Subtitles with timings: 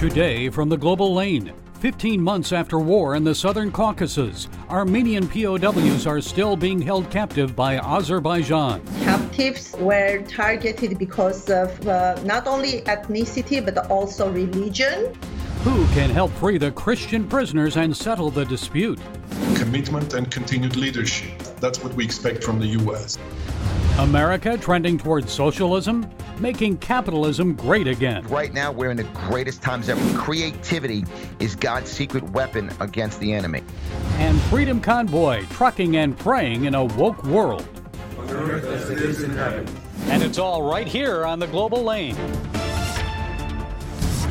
[0.00, 1.52] Today from the Global Lane.
[1.80, 7.54] 15 months after war in the southern Caucasus, Armenian POWs are still being held captive
[7.54, 8.80] by Azerbaijan.
[9.02, 15.14] Captives were targeted because of uh, not only ethnicity but also religion.
[15.64, 18.98] Who can help free the Christian prisoners and settle the dispute?
[19.56, 21.38] Commitment and continued leadership.
[21.60, 23.18] That's what we expect from the U.S.
[24.00, 26.08] America trending towards socialism,
[26.38, 28.26] making capitalism great again.
[28.28, 30.00] Right now, we're in the greatest times ever.
[30.18, 31.04] Creativity
[31.38, 33.62] is God's secret weapon against the enemy.
[34.14, 37.68] And Freedom Convoy, trucking and praying in a woke world.
[38.16, 39.68] On earth as it is in heaven.
[40.06, 42.16] And it's all right here on the Global Lane.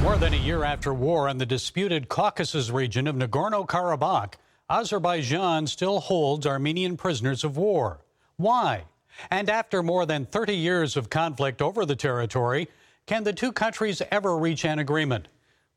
[0.01, 4.33] More than a year after war in the disputed Caucasus region of Nagorno Karabakh,
[4.67, 7.99] Azerbaijan still holds Armenian prisoners of war.
[8.35, 8.85] Why?
[9.31, 12.67] And after more than 30 years of conflict over the territory,
[13.05, 15.27] can the two countries ever reach an agreement?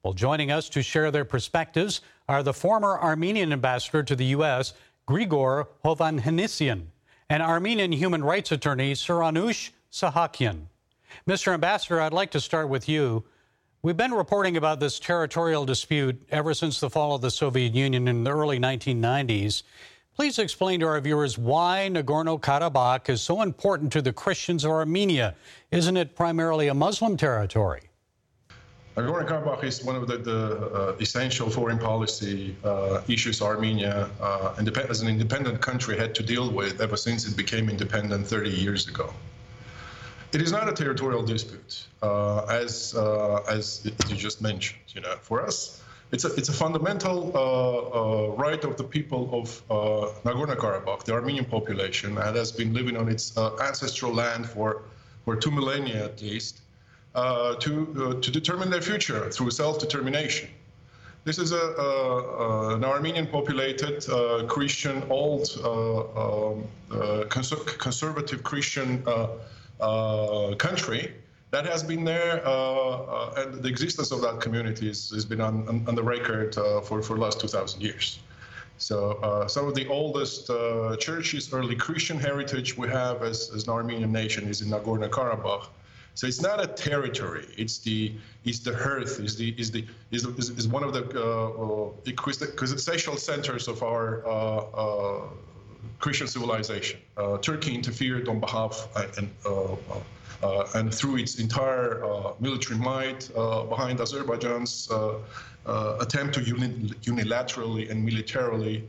[0.03, 4.75] Well, joining us to share their perspectives are the former Armenian ambassador to the U.S.,
[5.09, 6.87] Grigor Hovhannisyan,
[7.29, 10.67] and Armenian human rights attorney Siranush Sahakyan.
[11.27, 11.53] Mr.
[11.53, 13.25] Ambassador, I'd like to start with you.
[13.83, 18.09] We've been reporting about this territorial dispute ever since the fall of the Soviet Union
[18.09, 19.63] in the early 1990s.
[20.15, 24.71] Please explain to our viewers why Nagorno Karabakh is so important to the Christians of
[24.71, 25.35] Armenia.
[25.71, 27.81] Isn't it primarily a Muslim territory?
[28.95, 34.55] Nagorno Karabakh is one of the, the uh, essential foreign policy uh, issues Armenia, uh,
[34.87, 38.89] as an independent country, had to deal with ever since it became independent 30 years
[38.89, 39.15] ago.
[40.33, 44.81] It is not a territorial dispute, uh, as uh, as you just mentioned.
[44.89, 45.82] You know, for us,
[46.13, 49.75] it's a, it's a fundamental uh, uh, right of the people of uh,
[50.29, 54.83] Nagorno-Karabakh, the Armenian population, that has been living on its uh, ancestral land for,
[55.25, 56.61] for two millennia at least,
[57.15, 60.51] uh, to, uh, to determine their future through self-determination.
[61.25, 64.05] This is a, a, an Armenian populated
[64.49, 66.67] Christian, old, um,
[67.29, 69.05] conser conservative Christian
[70.59, 71.15] country
[71.53, 75.69] that has been there, uh, uh, and the existence of that community has been on,
[75.69, 78.19] on, on the record uh, for, for the last 2,000 years.
[78.79, 83.65] So uh, some of the oldest uh, churches, early Christian heritage we have as, as
[83.65, 85.67] an Armenian nation is in Nagorno-Karabakh.
[86.15, 87.47] So it's not a territory.
[87.57, 88.13] It's the
[88.45, 89.19] it's the hearth.
[89.19, 94.27] Is the is the is, one of the uh, centers of our
[95.99, 97.01] Christian civilization.
[97.43, 98.89] Turkey interfered on behalf
[99.19, 99.31] and
[100.43, 104.91] uh, and through its entire uh, military might uh, behind Azerbaijan's
[106.01, 106.69] attempt to uni
[107.03, 108.85] unilaterally and militarily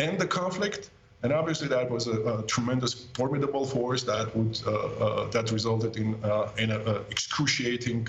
[0.00, 0.90] end the conflict.
[1.22, 5.96] And obviously, that was a, a tremendous, formidable force that would uh, uh, that resulted
[5.96, 8.08] in uh, in an excruciating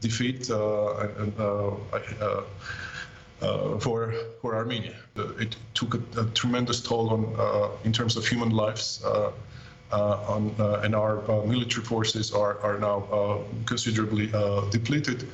[0.00, 1.32] defeat and,
[3.80, 4.94] for for Armenia.
[5.38, 7.22] it took a, a, tremendous toll on
[7.84, 9.02] in terms of human lives.
[9.04, 14.26] Uh, on, uh, and our uh, military forces are, are now considerably
[14.70, 15.28] depleted.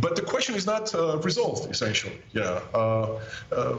[0.00, 2.20] But the question is not uh, resolved, essentially.
[2.32, 3.18] Yeah, uh,
[3.50, 3.72] uh,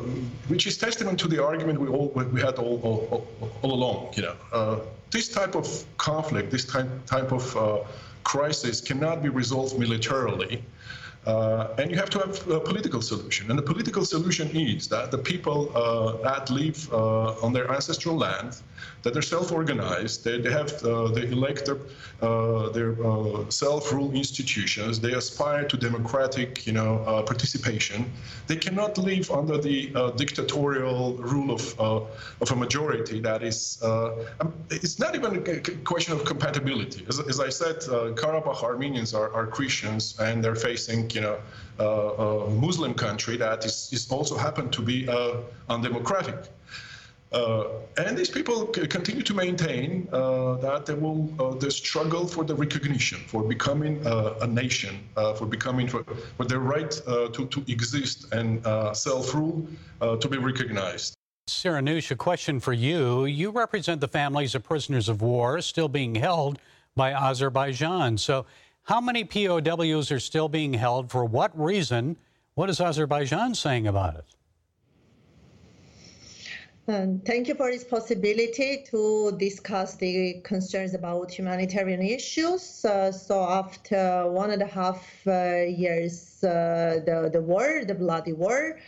[0.50, 3.28] which is testament to the argument we all we had all, all,
[3.62, 4.13] all along.
[4.16, 4.81] You know,
[5.12, 7.44] this type of conflict, this type type of
[8.34, 10.63] crisis cannot be resolved militarily.
[11.25, 13.50] Uh, and you have to have a political solution.
[13.50, 18.16] And the political solution is that the people uh, that live uh, on their ancestral
[18.16, 18.51] land,
[19.03, 21.79] that they're self-organized, they, they have uh, they elect their,
[22.22, 26.94] uh, their uh, self-rule institutions, they aspire to democratic, you know,
[27.25, 28.00] participation.
[28.47, 29.78] They cannot live under the
[30.16, 31.63] dictatorial rule of
[32.44, 33.59] of a majority that is.
[33.84, 35.59] Um, it's not even a
[35.91, 37.01] question of compatibility.
[37.11, 37.78] As, as I said,
[38.19, 41.38] Karabakh Armenians are, are Christians and they're facing you know,
[41.80, 45.38] uh, a Muslim country that is, is also happened to be uh,
[45.69, 46.40] undemocratic.
[47.31, 47.66] Uh,
[47.97, 52.56] and these people continue to maintain uh, that they will uh, the struggle for the
[52.56, 54.97] recognition, for becoming uh, a nation,
[55.38, 56.03] for becoming for,
[56.38, 56.91] for their right
[57.35, 58.64] to, to exist and
[58.96, 59.67] self-rule
[60.20, 61.14] to be recognized.
[61.47, 63.26] Siranush, a question for you.
[63.26, 66.59] You represent the families of prisoners of war still being held
[66.96, 68.18] by Azerbaijan.
[68.18, 68.46] So
[68.84, 71.12] how many POWs are still being held?
[71.12, 72.18] For what reason?
[72.56, 74.26] What is Azerbaijan saying about it?
[76.90, 82.84] Um, thank you for this possibility to discuss the concerns about humanitarian issues.
[82.84, 88.34] Uh, so after one and a half uh, years, uh, the, the war, the bloody
[88.34, 88.80] war,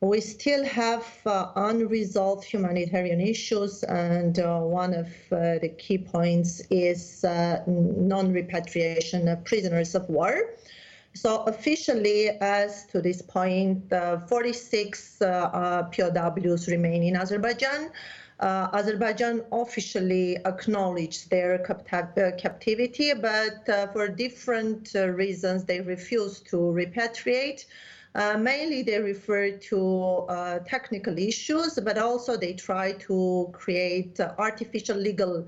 [0.00, 6.62] we still have uh, unresolved humanitarian issues, and uh, one of uh, the key points
[6.70, 10.54] is uh, non repatriation of prisoners of war.
[11.14, 17.90] So officially, as to this point, uh, 46 uh, POWs remain in Azerbaijan.
[18.40, 27.64] Azerbaijan officially acknowledged their captivity, but for different reasons, they refused to repatriate.
[28.14, 30.26] Mainly, they refer to
[30.66, 35.46] technical issues, but also they try to create artificial legal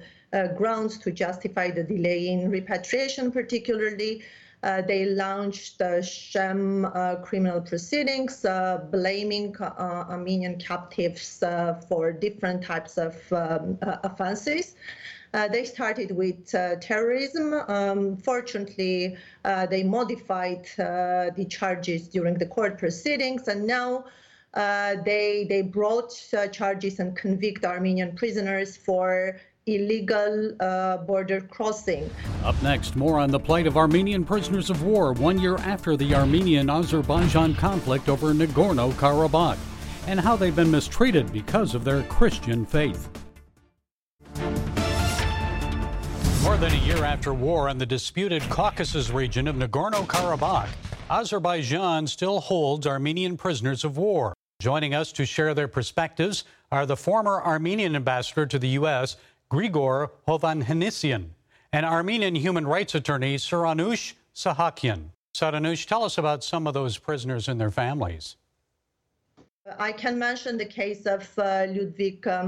[0.57, 4.23] grounds to justify the delay in repatriation, particularly.
[4.63, 12.13] Uh, they launched uh, sham uh, criminal proceedings, uh, blaming uh, Armenian captives uh, for
[12.13, 14.75] different types of um, offenses.
[15.33, 17.55] Uh, they started with uh, terrorism.
[17.69, 24.05] Um, fortunately, uh, they modified the charges during the court proceedings, and now
[24.55, 26.13] they they brought
[26.53, 32.11] charges and convict Armenian prisoners for illegal uh, border crossing.
[32.45, 36.15] Up next, more on the plight of Armenian prisoners of war one year after the
[36.15, 39.59] Armenian Azerbaijan conflict over Nagorno Karabakh
[40.07, 43.09] and how they've been mistreated because of their Christian faith.
[46.43, 50.71] More than a year after war in the disputed Caucasus region of Nagorno Karabakh,
[51.11, 54.33] Azerbaijan still holds Armenian prisoners of war.
[54.59, 59.17] Joining us to share their perspectives are the former Armenian ambassador to the U.S.,
[59.53, 61.27] Grigor Hovhannisyan,
[61.75, 65.11] and Armenian human rights attorney Siranush Sahakyan.
[65.37, 68.37] Siranush, tell us about some of those prisoners and their families.
[69.79, 72.45] I can mention the case of uh, Ludwig uh,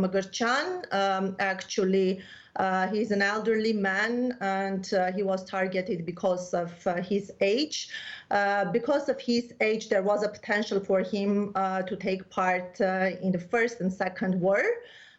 [0.93, 2.21] Um, actually,
[2.57, 7.89] uh, he's an elderly man and uh, he was targeted because of uh, his age.
[8.31, 12.81] Uh, because of his age, there was a potential for him uh, to take part
[12.81, 14.63] in the First and Second War.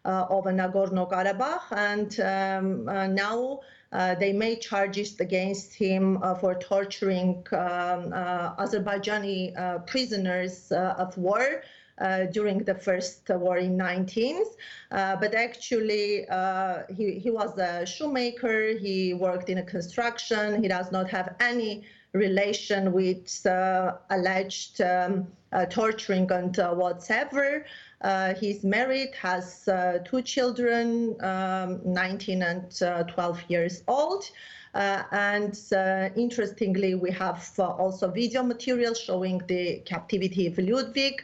[0.06, 3.62] Of Nagorno-Karabakh, and um, now
[3.94, 11.64] uh, they made charges against him uh, for torturing um, uh, Azerbaijani prisoners of war.
[12.00, 14.56] Uh, during the first war in 19th.
[14.90, 20.68] Uh, but actually, uh, he, he was a shoemaker, he worked in a construction, he
[20.68, 23.46] does not have any relation with
[24.10, 25.28] alleged um,
[25.70, 27.64] torturing and whatever.
[28.04, 34.30] Uh, he's married, has uh, two children, um, 19 and uh, 12 years old.
[34.74, 41.24] Uh, and uh, interestingly, we have uh, also video material showing the captivity of Ludwig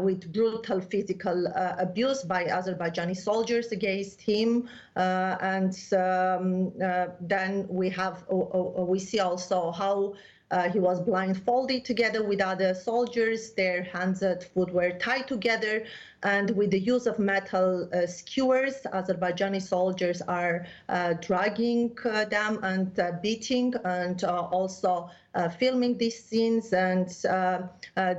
[0.00, 1.46] with brutal physical
[1.78, 4.68] abuse by Azerbaijani soldiers against him.
[4.96, 6.72] and um,
[7.20, 10.14] then we have, we see also how
[10.50, 13.52] uh, he was blindfolded together with other soldiers.
[13.52, 15.84] Their hands and foot were tied together.
[16.22, 22.58] And with the use of metal uh, skewers, Azerbaijani soldiers are uh, dragging uh, them
[22.62, 25.10] and uh, beating and uh, also
[25.58, 27.08] filming these scenes and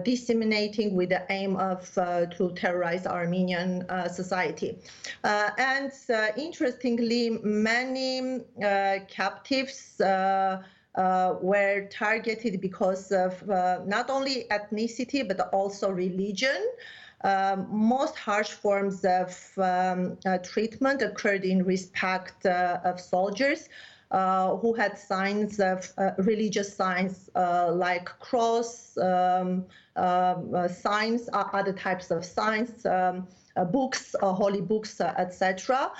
[0.04, 4.78] disseminating with the aim of to terrorize Armenian society.
[5.24, 5.92] and
[6.38, 8.42] interestingly, many
[9.08, 10.00] captives
[10.96, 16.70] uh, were targeted because of uh, not only ethnicity but also religion.
[17.24, 23.70] Um, most harsh forms of um, uh, treatment occurred in respect uh, of soldiers.
[24.12, 32.12] Uh, who had signs of uh, religious signs like cross um, um signs, other types
[32.12, 33.26] of signs, um,
[33.72, 35.92] books, holy books, etc.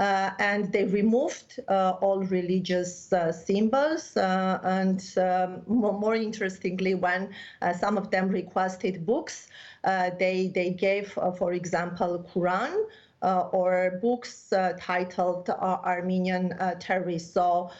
[0.00, 4.16] Uh, and they removed uh, all religious uh, symbols.
[4.16, 7.28] Uh, and um, more interestingly, when
[7.60, 9.48] uh, some of them requested books,
[9.84, 12.74] uh, they, they gave, for example, Quran.
[13.22, 17.34] Uh, or books uh, titled uh, Armenian terrorists.
[17.34, 17.70] So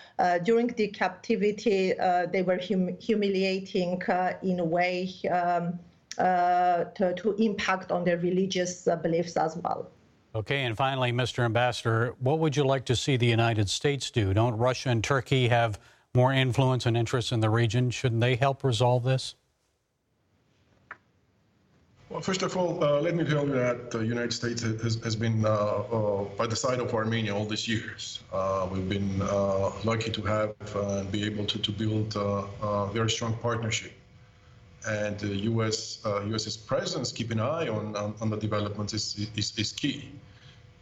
[0.44, 1.94] during the captivity,
[2.30, 4.02] they were hum humiliating
[4.42, 5.78] in a way um,
[6.18, 9.90] to, to impact on their religious beliefs as well.
[10.34, 11.42] Okay, and finally, Mr.
[11.42, 14.34] Ambassador, what would you like to see the United States do?
[14.34, 15.80] Don't Russia and Turkey have
[16.14, 17.90] more influence and interest in the region?
[17.90, 19.34] Shouldn't they help resolve this?
[22.10, 25.14] Well, first of all, uh, let me tell you that the United States has, has
[25.14, 28.18] been uh, uh, by the side of Armenia all these years.
[28.32, 33.08] Uh, we've been uh, lucky to have and be able to, to build a very
[33.08, 33.92] strong partnership
[34.88, 36.00] and the U.S.
[36.04, 40.10] Uh, U.S.'s presence, keep an eye on, on, on the developments is, is, is key.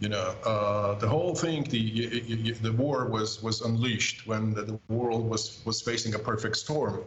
[0.01, 5.29] You know, uh, the whole thing, the the war was was unleashed when the world
[5.29, 7.03] was was facing a perfect storm.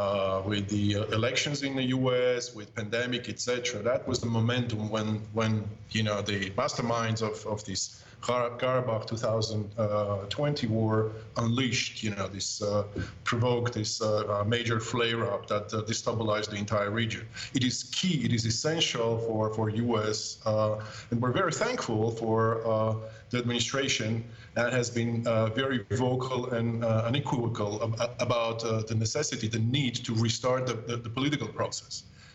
[0.00, 3.82] Uh, with the uh, elections in the U.S., with pandemic, etc.
[3.82, 10.66] That was the momentum when, when you know, the masterminds of, of this Karabakh 2020
[10.68, 12.84] war unleashed, you know, this uh,
[13.24, 17.26] provoked this uh, major flare-up that uh, destabilized the entire region.
[17.52, 20.80] It is key, it is essential for, for U.S., uh,
[21.10, 22.94] and we're very thankful for uh,
[23.28, 24.24] the administration
[24.60, 30.12] that has been uh, very vocal and unequivocal ab- about the necessity, the need to
[30.14, 31.94] restart the, the, the political process.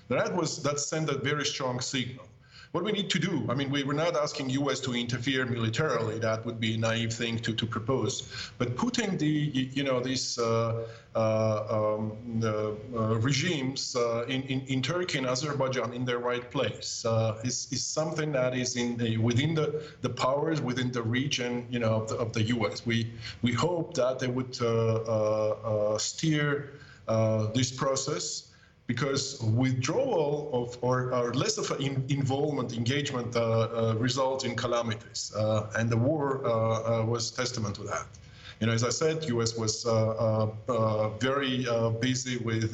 [0.10, 2.28] That was that sent a very strong signal
[2.76, 3.46] what we need to do.
[3.48, 4.82] I mean, we were not asking U.S.
[4.82, 6.20] to interfere militarily.
[6.20, 8.24] That would be a naive thing to, to propose.
[8.58, 9.26] But putting the,
[9.78, 15.94] you know, these uh, uh, um, uh, regimes uh, in, in, in, Turkey and Azerbaijan
[15.94, 20.10] in their right place uh, is, is something that is in the, within the, the
[20.10, 22.86] powers, within the region, you know, of the, of the U.S.
[22.86, 23.10] We,
[23.42, 26.74] we hope that they would uh, steer
[27.54, 28.52] this process
[28.88, 35.34] because withdrawal of or, or less of in, involvement, engagement uh, uh, results in calamities,
[35.36, 36.50] uh, and the war uh,
[37.02, 38.06] uh, was testament to that.
[38.60, 39.58] You know, as I said, U.S.
[39.58, 40.48] was uh,
[41.20, 41.66] very
[42.00, 42.74] busy with,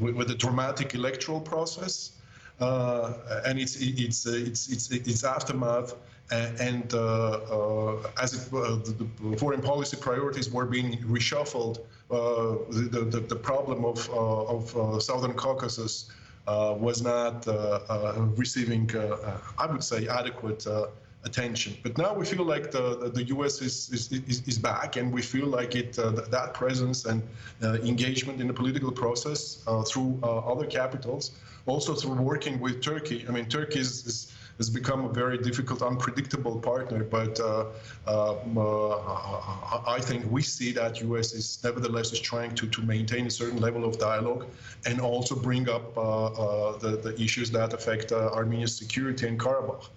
[0.00, 2.12] with, with the dramatic electoral process,
[2.60, 5.94] and its its its its its aftermath
[6.30, 12.56] and uh, uh, as it, uh, the, the, foreign policy priorities were being reshuffled, Uh,
[12.70, 16.10] the, the, the, problem of, uh, of uh, Southern Caucasus
[16.46, 17.46] was not
[18.36, 18.90] receiving,
[19.56, 20.66] I would say, adequate
[21.24, 21.76] attention.
[21.84, 23.62] But now we feel like the, the U.S.
[23.62, 27.22] is, is, is, back, and we feel like it uh, that presence and
[27.62, 31.32] uh, engagement in the political process uh, through other capitals,
[31.66, 33.24] also through working with Turkey.
[33.28, 37.02] I mean, Turkey is, is has become a very difficult, unpredictable partner.
[37.02, 37.64] But uh,
[38.06, 41.32] um, uh, I think we see that U.S.
[41.32, 44.44] is nevertheless is trying to, to maintain a certain level of dialogue
[44.84, 49.38] and also bring up uh, uh the, the issues that affect uh, Armenia's security in
[49.38, 49.88] Karabakh.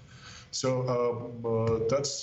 [0.52, 2.14] So uh, that's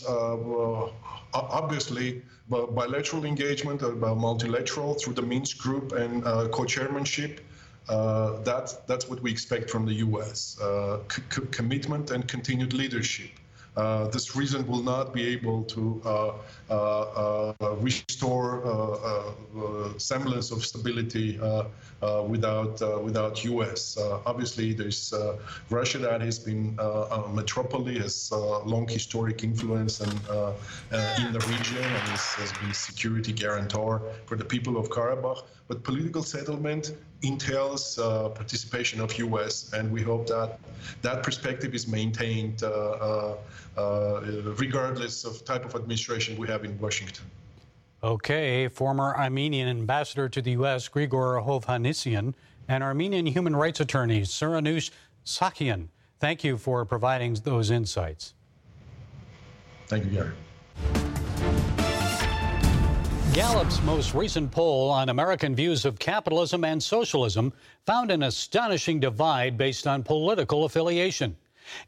[1.35, 3.83] obviously bilateral engagement,
[4.29, 6.25] multilateral through the Minsk group and
[6.57, 7.41] co-chairmanship
[7.89, 11.01] uh, that's, that's what we expect from the US uh,
[11.51, 13.31] commitment and continued leadership.
[13.77, 16.33] Uh, this region will not be able to uh,
[16.71, 18.51] uh, uh restore
[19.97, 21.39] semblance of stability
[22.29, 23.97] without without U.S.
[24.27, 25.15] obviously, there's
[25.71, 30.13] Russia that has been a metropolis, has long historic influence and
[31.23, 35.45] in the region, and has been security guarantor for the people of Karabakh.
[35.71, 39.73] But political settlement entails uh, participation of U.S.
[39.73, 40.59] and we hope that
[41.03, 43.37] that perspective is maintained uh, uh,
[43.79, 44.21] uh,
[44.59, 47.25] regardless of type of administration we have in Washington.
[48.03, 50.89] Okay, former Armenian ambassador to the U.S.
[50.89, 52.35] Grigor Hovhannisyan
[52.67, 54.91] and Armenian human rights attorney Siranush
[55.25, 55.87] Sahakyan.
[56.19, 58.35] Thank you for providing those insights.
[59.87, 60.33] Thank you, Gary.
[63.33, 67.53] Gallup's most recent poll on American views of capitalism and socialism
[67.87, 71.37] found an astonishing divide based on political affiliation.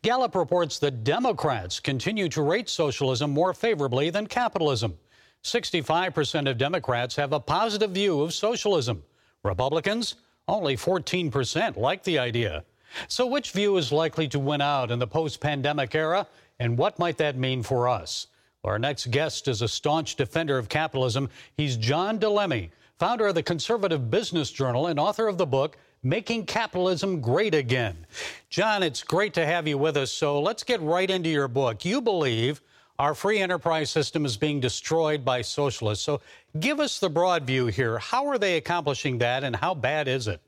[0.02, 4.96] Gallup reports that Democrats continue to rate socialism more favorably than capitalism.
[5.42, 9.02] 65% of Democrats have a positive view of socialism.
[9.42, 10.14] Republicans,
[10.46, 12.62] only 14% like the idea.
[13.08, 16.28] So, which view is likely to win out in the post pandemic era,
[16.60, 18.28] and what might that mean for us?
[18.64, 21.28] Our next guest is a staunch defender of capitalism.
[21.56, 25.76] He's John Di Lemme, founder of the Conservative Business Journal and author of the book,
[26.04, 28.06] Making Capitalism Great Again.
[28.50, 30.12] John, it's great to have you with us.
[30.12, 31.84] So let's get right into your book.
[31.84, 32.60] You believe
[33.00, 36.04] our free enterprise system is being destroyed by socialists.
[36.04, 36.20] So
[36.60, 37.98] give us the broad view here.
[37.98, 40.40] How are they accomplishing that, and how bad is it?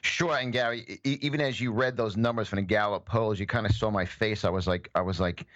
[0.00, 3.66] Sure, and Gary, even as you read those numbers from the Gallup polls, you kind
[3.66, 4.42] of saw my face.
[4.46, 5.46] I was like, I was like,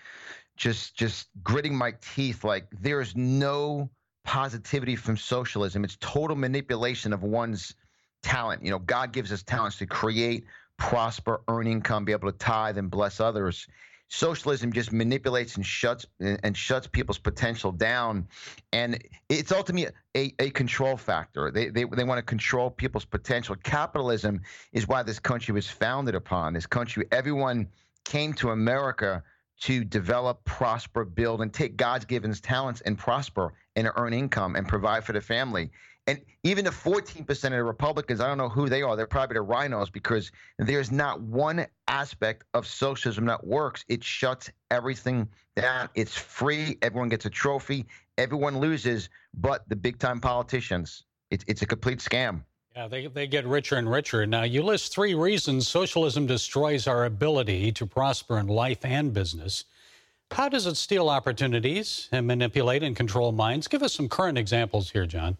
[0.59, 3.89] just just gritting my teeth like there's no
[4.25, 5.85] positivity from socialism.
[5.85, 7.75] It's total manipulation of one's
[8.23, 8.65] talent.
[8.65, 10.45] You know god gives us talents to create
[10.77, 13.67] prosper earn income be able to tithe and bless others.
[14.11, 18.27] Socialism just manipulates and shuts and shuts people's potential down.
[18.73, 21.51] And it's ultimately a, a control factor.
[21.51, 23.55] They, they, they want to control people's potential.
[23.57, 24.41] Capitalism
[24.73, 26.55] is why this country was founded upon.
[26.55, 27.69] This country everyone
[28.09, 29.23] came to america
[29.61, 34.67] to develop, prosper, build, and take God's given talents and prosper and earn income and
[34.69, 35.71] provide for the family.
[36.07, 39.35] And even the 14% of the Republicans, I don't know who they are, they're probably
[39.35, 43.85] the RINOs because there's not one aspect of socialism that works.
[43.89, 45.91] It shuts everything down.
[45.95, 46.79] It's free.
[46.81, 47.85] Everyone gets a trophy.
[48.17, 51.05] Everyone loses, but the big time politicians.
[51.31, 52.43] It's, it's a complete scam.
[52.79, 54.25] Yeah, they, they get richer and richer.
[54.25, 59.65] Now, you list three reasons socialism destroys our ability to prosper in life and business.
[60.31, 63.67] How does it steal opportunities and manipulate and control minds?
[63.67, 65.37] Give us some current examples here, John.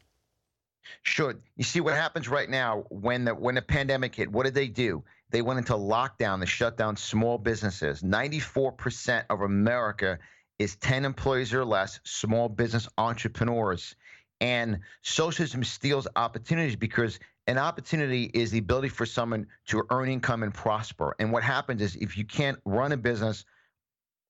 [1.05, 1.37] Sure.
[1.55, 4.33] You see what happens right now when the when the pandemic hit.
[4.33, 5.05] What did they do?
[5.31, 6.41] They went into lockdown.
[6.41, 8.03] They shut down small businesses.
[8.03, 10.19] Ninety-four percent of America
[10.59, 12.01] is ten employees or less.
[12.03, 13.95] Small business entrepreneurs,
[14.41, 20.43] and socialism steals opportunities because an opportunity is the ability for someone to earn income
[20.43, 21.17] and prosper.
[21.19, 23.45] And what happens is if you can't run a business,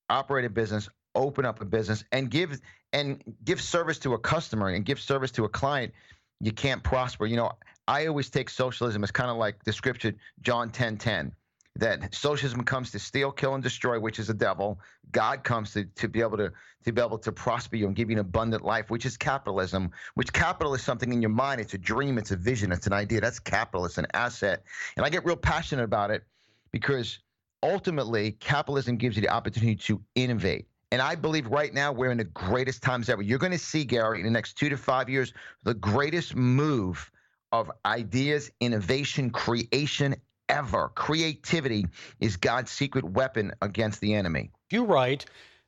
[0.08, 2.60] operate a business, open up a business, and give
[2.92, 5.92] and give service to a customer and give service to a client
[6.40, 7.26] you can't prosper.
[7.26, 7.52] You know,
[7.86, 11.32] I always take socialism as kind of like the scripture John 10 10
[11.78, 14.80] that socialism comes to steal, kill, and destroy, which is the devil.
[15.12, 16.52] God comes to, to be able to
[16.84, 19.90] to be able to prosper you and give you an abundant life, which is capitalism.
[20.14, 21.60] Which capital is something in your mind.
[21.60, 22.18] It's a dream.
[22.18, 22.72] It's a vision.
[22.72, 23.20] It's an idea.
[23.20, 23.84] That's capital.
[23.84, 24.62] It's an asset.
[24.96, 26.24] And I get real passionate about it
[26.72, 27.18] because
[27.62, 30.66] ultimately capitalism gives you the opportunity to innovate.
[30.90, 33.22] And I believe right now we're in the greatest times ever.
[33.22, 37.10] You're going to see, Gary, in the next two to five years, the greatest move
[37.52, 40.14] of ideas, innovation, creation
[40.48, 40.90] ever.
[40.94, 41.86] Creativity
[42.20, 44.50] is God's secret weapon against the enemy.
[44.70, 45.26] You write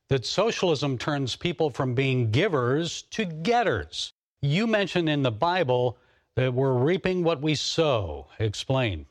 [0.09, 4.13] that socialism turns people from being givers to getters.
[4.41, 5.97] You mention in the Bible
[6.35, 8.27] that we're reaping what we sow.
[8.39, 9.05] Explain.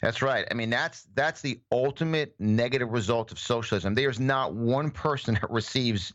[0.00, 0.46] That's right.
[0.50, 3.94] I mean, that's that's the ultimate negative result of socialism.
[3.94, 6.12] There's not one person that receives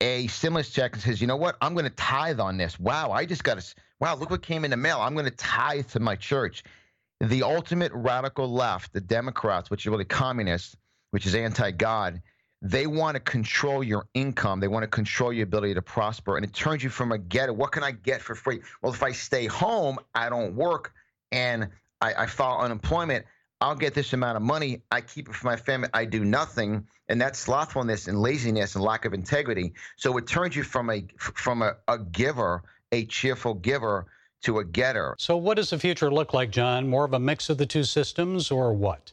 [0.00, 1.56] a stimulus check and says, "You know what?
[1.60, 3.74] I'm going to tithe on this." Wow, I just got to.
[4.00, 5.00] Wow, look what came in the mail.
[5.00, 6.64] I'm going to tithe to my church.
[7.20, 10.76] The ultimate radical left, the Democrats, which are really communists,
[11.10, 12.22] which is anti-God,
[12.62, 14.60] they want to control your income.
[14.60, 17.52] They want to control your ability to prosper, and it turns you from a getter.
[17.52, 18.60] What can I get for free?
[18.82, 20.92] Well, if I stay home, I don't work,
[21.30, 21.68] and
[22.00, 23.26] I, I file unemployment.
[23.60, 24.82] I'll get this amount of money.
[24.90, 25.88] I keep it for my family.
[25.92, 29.74] I do nothing, and that's slothfulness and laziness and lack of integrity.
[29.96, 34.06] So it turns you from a from a, a giver, a cheerful giver,
[34.42, 35.14] to a getter.
[35.18, 36.88] So what does the future look like, John?
[36.88, 39.12] More of a mix of the two systems, or what?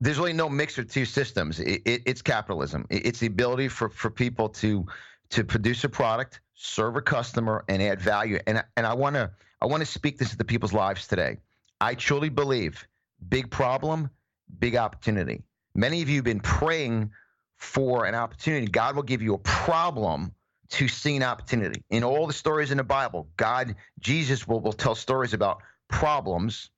[0.00, 1.60] There's really no mix of two systems.
[1.60, 2.86] It, it, it's capitalism.
[2.88, 4.86] It, it's the ability for, for people to
[5.30, 8.38] to produce a product, serve a customer, and add value.
[8.46, 9.30] And and I want to
[9.60, 11.36] I want to speak this into people's lives today.
[11.80, 12.86] I truly believe
[13.28, 14.10] big problem,
[14.58, 15.42] big opportunity.
[15.74, 17.10] Many of you have been praying
[17.56, 18.66] for an opportunity.
[18.66, 20.32] God will give you a problem
[20.70, 21.82] to see an opportunity.
[21.90, 26.70] In all the stories in the Bible, God, Jesus will, will tell stories about problems,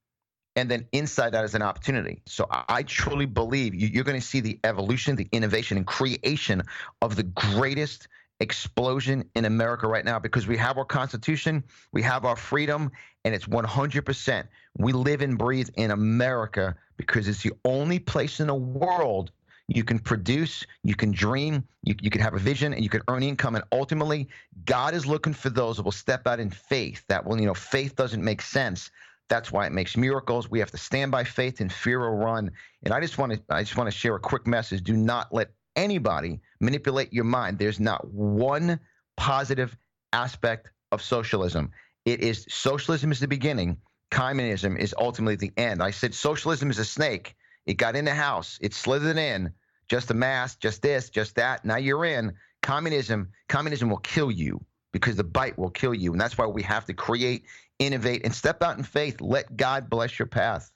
[0.56, 2.22] and then inside that is an opportunity.
[2.26, 6.62] So I, truly believe you, you're going to see the evolution, the innovation, and creation
[7.00, 8.08] of the greatest
[8.40, 12.90] explosion in America right now because we have our Constitution, we have our freedom,
[13.24, 14.44] and it's 100%.
[14.78, 19.30] We live and breathe in America because it's the only place in the world
[19.74, 23.02] you can produce, you can dream, you, you can have a vision, and you can
[23.08, 23.54] earn income.
[23.54, 24.28] And ultimately,
[24.64, 27.04] God is looking for those that will step out in faith.
[27.08, 28.90] That will, you know, faith doesn't make sense.
[29.28, 30.50] That's why it makes miracles.
[30.50, 32.50] We have to stand by faith and fear will run.
[32.82, 34.82] And I just want to, I just want to share a quick message.
[34.82, 37.58] Do not let anybody manipulate your mind.
[37.58, 38.78] There's not one
[39.16, 39.76] positive
[40.12, 41.70] aspect of socialism.
[42.04, 43.78] It is socialism is the beginning,
[44.10, 45.82] communism is ultimately the end.
[45.82, 47.34] I said socialism is a snake.
[47.64, 49.52] It got in the house, it slithered in,
[49.88, 51.64] just a mask, just this, just that.
[51.64, 52.32] Now you're in.
[52.62, 56.12] Communism, communism will kill you because the bite will kill you.
[56.12, 57.44] And that's why we have to create,
[57.78, 59.20] innovate, and step out in faith.
[59.20, 60.70] Let God bless your path.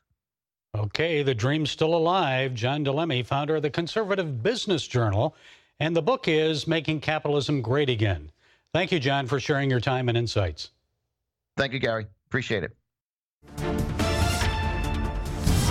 [0.75, 2.55] Okay, the dream's still alive.
[2.55, 5.35] John Di Lemme, founder of the Conservative Business Journal,
[5.81, 8.31] and the book is Making Capitalism Great Again.
[8.75, 10.71] Thank you, John, for sharing your time and insights.
[11.57, 12.07] Thank you, Gary.
[12.29, 12.77] Appreciate it.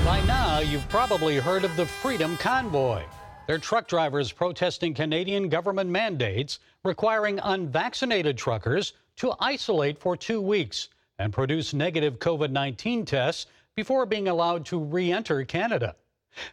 [0.03, 3.03] By now, you've probably heard of the Freedom Convoy.
[3.47, 10.89] They're truck drivers protesting Canadian government mandates requiring unvaccinated truckers to isolate for two weeks
[11.19, 15.95] and produce negative COVID 19 tests before being allowed to re enter Canada.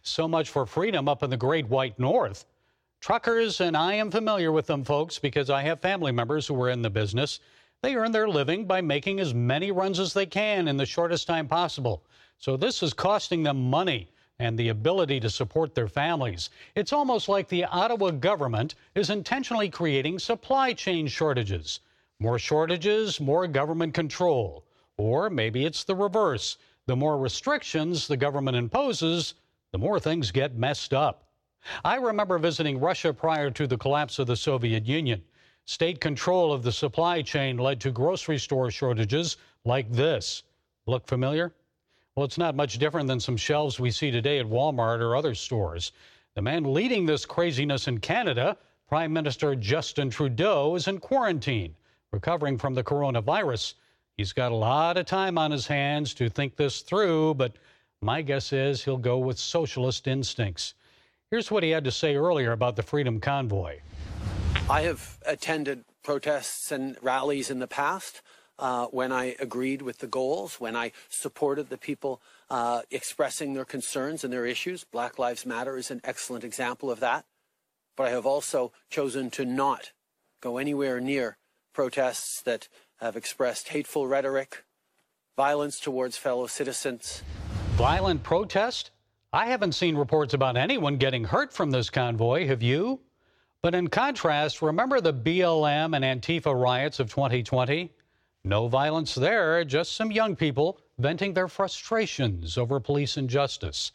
[0.02, 2.44] So much for freedom up in the great white north.
[3.00, 6.68] Truckers, and I am familiar with them, folks, because I have family members who are
[6.68, 7.40] in the business.
[7.80, 11.26] They earn their living by making as many runs as they can in the shortest
[11.26, 12.04] time possible.
[12.38, 16.50] So this is costing them money and the ability to support their families.
[16.74, 21.80] It's almost like the Ottawa government is intentionally creating supply chain shortages.
[22.18, 24.64] More shortages, more government control.
[24.96, 26.58] Or maybe it's the reverse.
[26.86, 29.34] The more restrictions the government imposes,
[29.70, 31.28] the more things get messed up.
[31.84, 35.22] I remember visiting Russia prior to the collapse of the Soviet Union.
[35.64, 40.42] State control of the supply chain led to grocery store shortages like this.
[40.86, 41.54] Look familiar?
[42.14, 45.34] Well, it's not much different than some shelves we see today at Walmart or other
[45.34, 45.92] stores.
[46.34, 51.74] The man leading this craziness in Canada, Prime Minister Justin Trudeau, is in quarantine,
[52.10, 53.74] recovering from the coronavirus.
[54.18, 57.56] He's got a lot of time on his hands to think this through, but
[58.02, 60.74] my guess is he'll go with socialist instincts.
[61.30, 63.78] Here's what he had to say earlier about the Freedom Convoy.
[64.68, 68.20] I have attended protests and rallies in the past
[68.62, 73.64] uh, when I agreed with the goals, when I supported the people uh, expressing their
[73.64, 74.84] concerns and their issues.
[74.84, 77.24] Black Lives Matter is an excellent example of that.
[77.96, 79.90] But I have also chosen to not
[80.40, 81.38] go anywhere near
[81.74, 82.68] protests that
[83.00, 84.62] have expressed hateful rhetoric,
[85.36, 87.24] violence towards fellow citizens.
[87.72, 88.92] Violent protest?
[89.32, 93.00] I haven't seen reports about anyone getting hurt from this convoy, have you?
[93.60, 97.90] But in contrast, remember the BLM and Antifa riots of 2020?
[98.44, 103.92] No violence there, just some young people venting their frustrations over police injustice.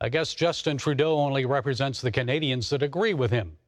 [0.00, 3.58] I guess Justin Trudeau only represents the Canadians that agree with him.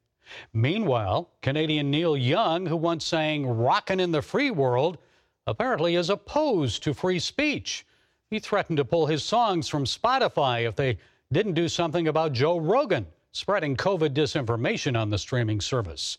[0.51, 4.97] Meanwhile, Canadian Neil Young, who once sang Rockin' in the Free World,
[5.45, 7.85] apparently is opposed to free speech.
[8.31, 10.97] He threatened to pull his songs from Spotify if they
[11.31, 16.17] didn't do something about Joe Rogan spreading COVID disinformation on the streaming service.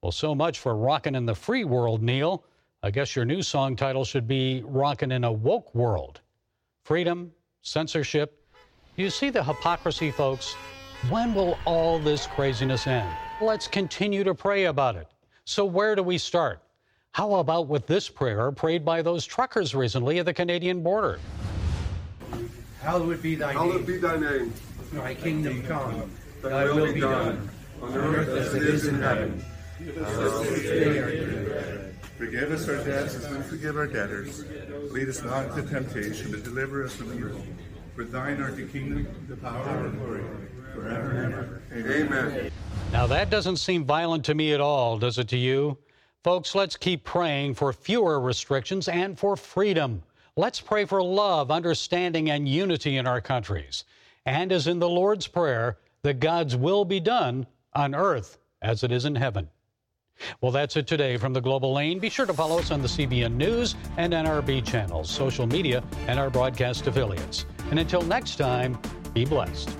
[0.00, 2.42] Well, so much for Rockin' in the Free World, Neil.
[2.84, 6.20] I guess your new song title should be Rockin' in a Woke World.
[6.82, 7.30] Freedom,
[7.62, 8.44] censorship.
[8.96, 10.54] You see the hypocrisy, folks?
[11.08, 13.08] When will all this craziness end?
[13.40, 15.06] Let's continue to pray about it.
[15.44, 16.60] So, where do we start?
[17.12, 21.20] How about with this prayer prayed by those truckers recently at the Canadian border?
[22.80, 23.84] Hallowed be thy Hallowed name.
[23.84, 24.52] be thy name.
[24.92, 26.10] Thy kingdom come.
[26.42, 27.48] Thy will be done.
[27.80, 29.44] On earth as it is in heaven.
[29.78, 31.91] Give us this day our daily bread.
[32.22, 34.44] Forgive us our debts as we forgive our debtors.
[34.92, 37.42] Lead us not into temptation, but deliver us from evil.
[37.96, 40.22] For thine art the kingdom, the power, and the glory,
[40.72, 41.62] forever and ever.
[41.72, 42.52] Amen.
[42.92, 45.76] Now, that doesn't seem violent to me at all, does it to you?
[46.22, 50.00] Folks, let's keep praying for fewer restrictions and for freedom.
[50.36, 53.82] Let's pray for love, understanding, and unity in our countries.
[54.26, 58.92] And as in the Lord's Prayer, that God's will be done on earth as it
[58.92, 59.48] is in heaven.
[60.40, 61.98] Well, that's it today from the Global Lane.
[61.98, 66.18] Be sure to follow us on the CBN News and NRB channels, social media, and
[66.18, 67.46] our broadcast affiliates.
[67.70, 68.78] And until next time,
[69.14, 69.70] be blessed.